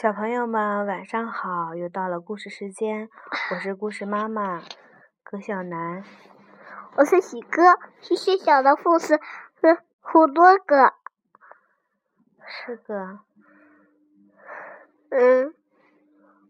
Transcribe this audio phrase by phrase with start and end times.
[0.00, 3.10] 小朋友们晚上好，又到了故事时间，
[3.50, 4.62] 我是故事妈妈
[5.22, 6.02] 葛小楠，
[6.96, 9.20] 我是喜哥，谢谢小的故事
[9.60, 10.94] 是好多个，
[12.46, 13.18] 是个，
[15.10, 15.54] 嗯，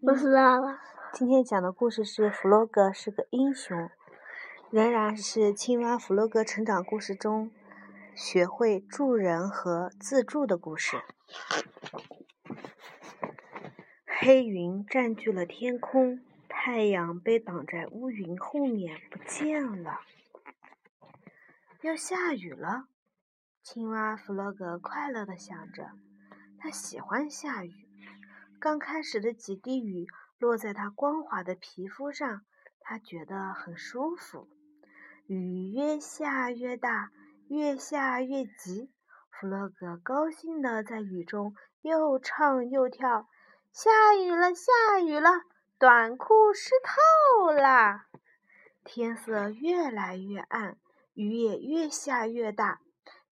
[0.00, 0.78] 不知道了。
[1.12, 3.90] 今天讲的故事是弗洛格是个英雄，
[4.70, 7.50] 仍然是青蛙弗洛格成长故事中
[8.14, 11.02] 学会助人和自助的故事。
[14.22, 19.98] 黑云占据了天空，太阳被挡在乌云后面不见了。
[21.80, 22.84] 要下雨了，
[23.62, 25.92] 青蛙弗洛格快乐地想着，
[26.58, 27.72] 他喜欢下雨。
[28.58, 30.06] 刚开始的几滴雨
[30.38, 32.42] 落在他光滑的皮肤上，
[32.80, 34.50] 他觉得很舒服。
[35.28, 37.10] 雨越下越大，
[37.48, 38.90] 越下越急，
[39.30, 43.26] 弗洛格高兴地在雨中又唱又跳。
[43.72, 45.42] 下雨了，下雨了，
[45.78, 48.02] 短裤湿透了。
[48.82, 50.76] 天色越来越暗，
[51.14, 52.80] 雨也越下越大。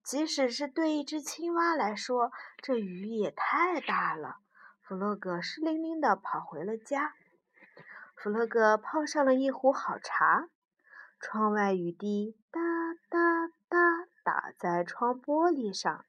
[0.04, 2.30] 即使是对一只青蛙来说，
[2.62, 4.36] 这雨也太大了。
[4.80, 7.14] 弗洛格湿淋淋的跑回了家。
[8.14, 10.48] 弗洛格泡上了一壶好茶。
[11.20, 12.60] 窗外雨滴哒
[13.10, 13.78] 哒哒
[14.22, 16.04] 打在窗玻璃上，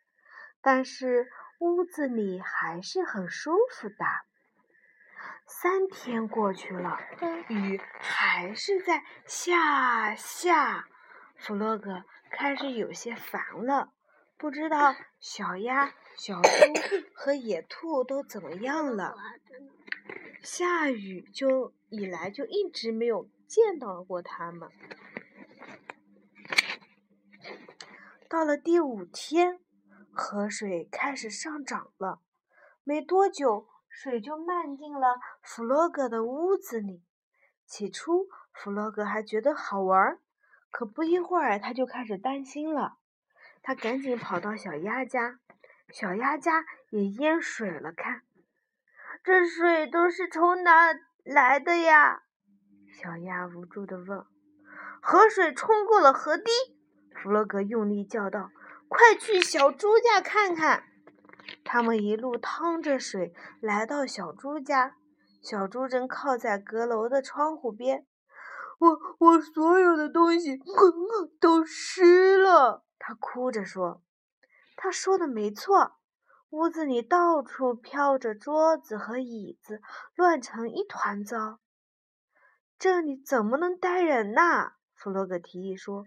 [0.62, 1.32] 但是。
[1.60, 3.96] 屋子里还是很舒服的。
[5.46, 6.98] 三天过去了，
[7.50, 10.88] 雨还是在下下。
[11.36, 13.92] 弗洛格开始有些烦了，
[14.38, 16.50] 不知道 小鸭、小猪
[17.14, 19.16] 和野兔都怎么样了。
[20.42, 24.70] 下雨就以来就一直没有见到过他们。
[28.30, 29.60] 到了第五天。
[30.20, 32.20] 河水开始上涨了，
[32.84, 37.06] 没多久，水就漫进了弗洛格的屋子里。
[37.66, 40.20] 起初，弗洛格还觉得好玩，
[40.70, 42.98] 可不一会儿，他就开始担心了。
[43.64, 45.40] 他赶紧跑到小鸭家，
[45.90, 47.94] 小鸭家也淹水了。
[47.94, 48.24] 看，
[49.24, 50.94] 这水都是从哪
[51.24, 52.24] 来的呀？
[52.92, 54.26] 小鸭无助地问。
[55.02, 56.52] 河水冲过了河堤，
[57.16, 58.50] 弗洛格用力叫道。
[58.90, 60.84] 快去小猪家看看！
[61.64, 64.96] 他们一路趟着水来到小猪家，
[65.44, 68.08] 小猪正靠在阁楼的窗户边。
[68.80, 70.60] 我我所有的东西
[71.40, 74.02] 都湿了，他哭着说。
[74.76, 75.98] 他说的没错，
[76.50, 79.82] 屋子里到处飘着桌子和椅子，
[80.16, 81.60] 乱成一团糟。
[82.80, 84.72] 这里怎么能待人呢？
[84.96, 86.06] 弗洛格提议说。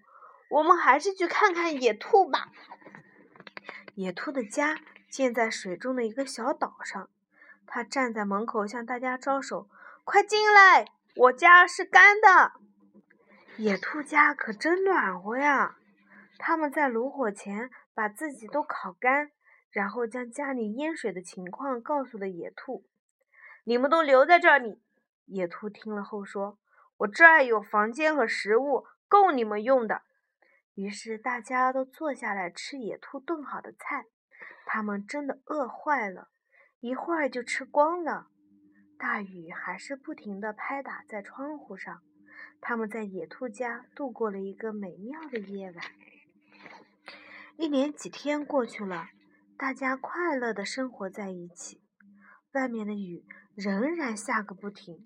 [0.52, 2.48] 我们还是去看看野兔吧。
[3.94, 4.78] 野兔的家
[5.10, 7.08] 建在水中的一个小岛上，
[7.66, 9.70] 它站在门口向大家招手
[10.04, 10.84] ：“快进来，
[11.16, 12.52] 我家是干的。”
[13.56, 15.76] 野兔家可真暖和呀！
[16.38, 19.30] 他们在炉火前把自己都烤干，
[19.70, 22.84] 然后将家里淹水的情况告诉了野兔。
[23.64, 24.82] “你们都留在这里。”
[25.24, 26.58] 野兔听了后说
[26.98, 30.02] ：“我这儿有房间和食物，够你们用的。”
[30.74, 34.06] 于是大家都坐下来吃野兔炖好的菜，
[34.64, 36.30] 他们真的饿坏了，
[36.80, 38.28] 一会儿就吃光了。
[38.98, 42.02] 大雨还是不停地拍打在窗户上，
[42.60, 45.84] 他们在野兔家度过了一个美妙的夜晚。
[47.56, 49.10] 一连几天过去了，
[49.58, 51.82] 大家快乐地生活在一起，
[52.52, 55.04] 外面的雨仍然下个不停，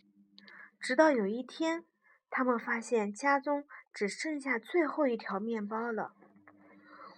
[0.79, 1.85] 直到有一天。
[2.31, 6.13] 他们发现家中只剩下最后一条面包了。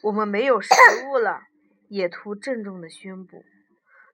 [0.02, 0.72] 我们没有食
[1.06, 1.42] 物了，
[1.88, 3.44] 野兔郑重地宣布。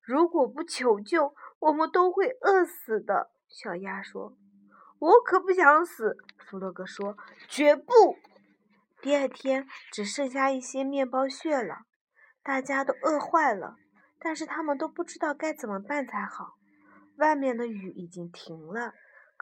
[0.03, 3.31] 如果不求救，我们都会饿死的。
[3.49, 4.37] 小鸭说
[4.99, 6.17] ：“我可不想死。”
[6.47, 7.17] 弗洛格说
[7.49, 7.93] ：“绝不！”
[9.03, 11.83] 第二天只剩下一些面包屑了，
[12.43, 13.77] 大家都饿坏了，
[14.19, 16.55] 但是他们都不知道该怎么办才好。
[17.17, 18.95] 外面的雨已经停了。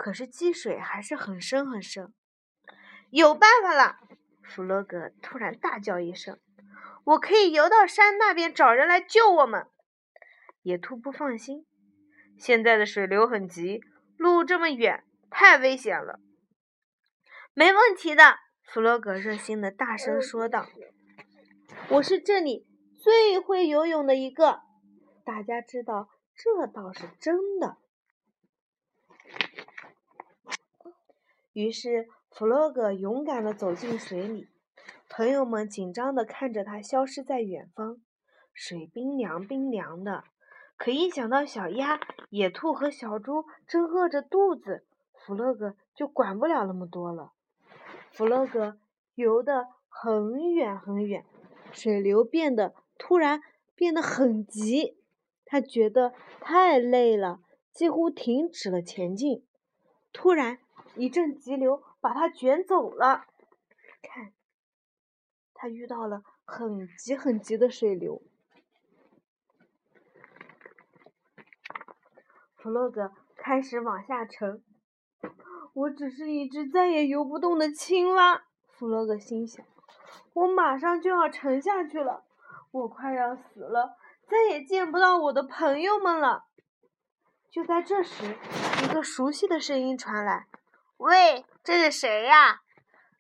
[0.03, 2.13] 可是积水还是很深很深。
[3.11, 4.01] 有办法了！
[4.43, 6.41] 弗洛格突然大叫一声
[7.07, 9.69] ：“我可以游到山那边找人来救我们。”
[10.63, 11.65] 野兔不放心
[12.37, 13.81] ：“现在的水流很急，
[14.17, 16.19] 路这么远，太危险了。”
[17.55, 20.67] 没问题的，弗洛格热心的大声说道
[21.91, 22.67] ：“我是这里
[22.99, 24.63] 最会游泳的一个。”
[25.25, 27.77] 大家知道，这倒是真的。
[31.53, 34.49] 于是，弗洛格勇敢地走进水里，
[35.11, 38.01] 朋友们紧张地看着他消失在远方。
[38.55, 40.25] 水冰凉冰凉的，
[40.79, 42.01] 可一想到小鸭、
[42.31, 47.33] 野兔和小猪正饿着肚子，弗洛格就管不了那么多了。
[48.11, 48.79] 弗洛格
[49.15, 51.25] 游得很远很远，
[51.71, 53.43] 水流变得突然
[53.75, 54.97] 变得很急，
[55.45, 57.41] 他觉得太累了，
[57.73, 59.45] 几乎停止了前进。
[60.13, 60.59] 突然，
[60.97, 63.27] 一阵急流把他卷走了。
[64.03, 64.33] 看，
[65.55, 68.23] 他遇到了很急很急的水流。
[72.57, 74.63] 弗洛格开始往下沉。
[75.75, 79.65] 我只是一只再也游不动的青蛙，弗洛格心想。
[80.35, 82.25] 我马上就要沉下去了，
[82.71, 83.97] 我快要死了，
[84.29, 86.45] 再也见不到我的朋友们了。
[87.51, 88.37] 就在这时，
[88.85, 90.47] 一个熟悉的声音传来
[91.03, 92.61] ：“喂，这是谁呀？”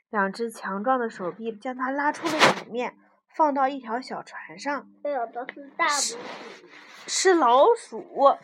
[0.09, 2.97] 两只强壮的手臂将他拉出了水面，
[3.35, 4.89] 放到一条小船上。
[5.03, 6.19] 有的是大拇指，
[7.09, 8.39] 是老鼠。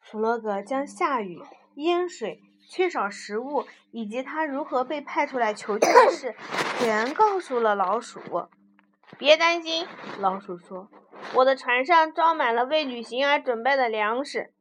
[0.00, 1.40] 弗洛格将下雨、
[1.74, 6.34] 淹水、缺少食物以及他如何被派出来求救的事，
[6.80, 8.48] 全告诉了老鼠。
[9.18, 9.86] 别担心，
[10.18, 10.90] 老鼠说
[11.34, 14.52] ：“我的船上装满了为旅行而准备的粮食。”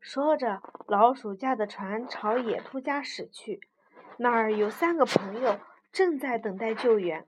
[0.00, 3.60] 说着，老鼠驾的船朝野兔家驶去。
[4.16, 5.60] 那儿有三个朋友
[5.92, 7.26] 正在等待救援。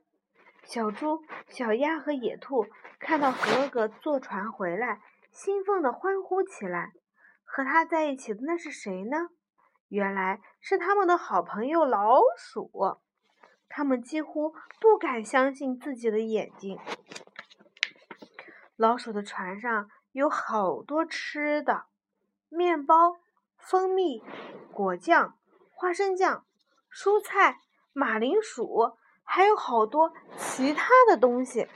[0.65, 2.67] 小猪、小鸭和野兔
[2.99, 6.93] 看到弗洛格坐船回来，兴奋地欢呼起来。
[7.45, 9.29] 和他在一起的那是谁呢？
[9.89, 12.71] 原来是他们的好朋友老鼠。
[13.69, 16.79] 他们几乎不敢相信自己的眼睛。
[18.77, 21.85] 老鼠的船上有好多吃的：
[22.53, 23.17] 面包、
[23.57, 24.23] 蜂蜜、
[24.73, 25.39] 果酱、
[25.71, 26.45] 花生酱、
[26.93, 27.59] 蔬菜、
[27.95, 28.93] 马铃薯，
[29.25, 31.67] 还有好多其他的东西。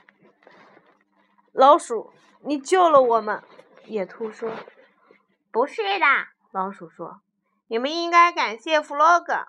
[1.53, 2.13] 老鼠，
[2.43, 3.43] 你救了我们！
[3.87, 4.51] 野兔说。
[5.51, 6.07] 不是的，
[6.53, 7.23] 老鼠说
[7.69, 9.47] ：“你们应该感谢弗洛格，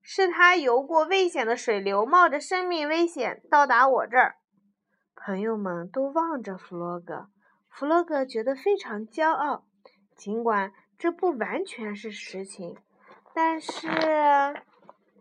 [0.00, 4.36] 是他游过危险的水流，冒着生命危险到达我这儿。”
[5.14, 7.28] 朋友们都望着弗洛格，
[7.68, 9.66] 弗洛格觉得非常骄傲，
[10.20, 12.76] 尽管这不完全是实情。
[13.32, 13.88] 但是，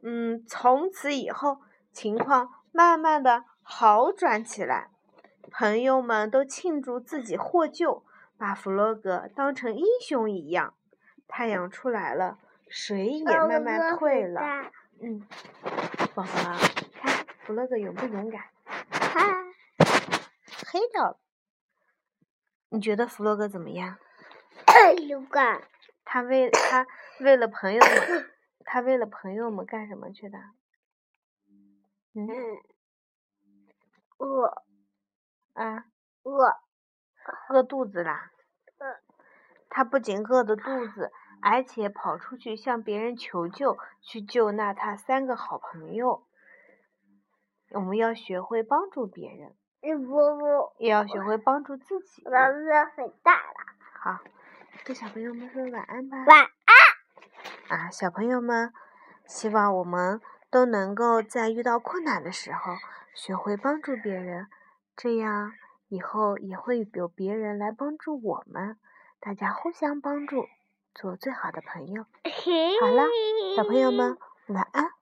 [0.03, 1.61] 嗯，从此以后，
[1.93, 4.89] 情况慢慢的好转起来，
[5.51, 8.03] 朋友们都庆祝自己获救。
[8.37, 10.73] 把弗洛格当成英雄一样。
[11.27, 12.37] 太阳出来了，
[12.67, 14.41] 水也慢慢退了。
[15.01, 15.25] 嗯，
[16.13, 16.27] 宝宝，
[16.93, 18.41] 看弗洛格勇不勇敢？
[18.89, 19.45] 哈，
[20.67, 21.19] 黑掉了。
[22.69, 23.97] 你觉得弗洛格怎么样？
[25.07, 25.62] 勇敢。
[26.06, 26.88] 他为他
[27.19, 28.31] 为了朋友们，
[28.66, 30.38] 他为了朋友们干什么去的？
[32.13, 32.27] 嗯。
[34.18, 34.63] 饿。
[35.54, 35.86] 啊。
[36.24, 36.56] 饿。
[37.50, 38.31] 饿肚子啦！
[39.69, 41.12] 他不仅饿着肚子，
[41.44, 46.25] 而且跑出去向别人求救，去救那他三个好朋友。
[47.71, 49.56] 我们要学会帮助别人，
[50.07, 52.24] 不不，也要学会帮助自己。
[52.25, 53.56] 我的很大了。
[53.94, 54.19] 好，
[54.83, 56.18] 跟小朋友们说晚安吧。
[56.25, 57.77] 晚安。
[57.77, 58.74] 啊，小朋友们，
[59.25, 60.19] 希望我们
[60.50, 62.74] 都能够在遇到困难的时候，
[63.13, 64.48] 学会帮助别人，
[64.95, 65.54] 这样。
[65.88, 68.77] 以后也会有别人来帮助我们，
[69.19, 70.47] 大家互相帮助，
[70.94, 72.06] 做最好的朋友。
[72.80, 73.04] 好了，
[73.56, 74.16] 小朋友们，
[74.49, 74.98] 晚安。